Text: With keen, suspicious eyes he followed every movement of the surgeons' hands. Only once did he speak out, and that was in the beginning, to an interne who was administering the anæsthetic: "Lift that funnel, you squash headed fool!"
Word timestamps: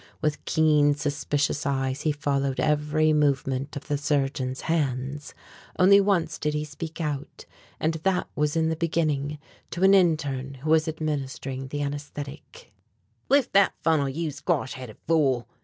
With 0.19 0.43
keen, 0.45 0.95
suspicious 0.95 1.63
eyes 1.63 2.01
he 2.01 2.11
followed 2.11 2.59
every 2.59 3.13
movement 3.13 3.75
of 3.75 3.87
the 3.87 3.99
surgeons' 3.99 4.61
hands. 4.61 5.35
Only 5.77 6.01
once 6.01 6.39
did 6.39 6.55
he 6.55 6.65
speak 6.65 6.99
out, 6.99 7.45
and 7.79 7.93
that 7.93 8.27
was 8.35 8.55
in 8.55 8.69
the 8.69 8.75
beginning, 8.75 9.37
to 9.69 9.83
an 9.83 9.93
interne 9.93 10.55
who 10.63 10.71
was 10.71 10.87
administering 10.87 11.67
the 11.67 11.81
anæsthetic: 11.81 12.71
"Lift 13.29 13.53
that 13.53 13.73
funnel, 13.83 14.09
you 14.09 14.31
squash 14.31 14.73
headed 14.73 14.97
fool!" 15.07 15.47